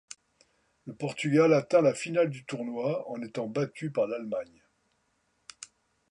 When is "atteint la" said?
1.53-1.93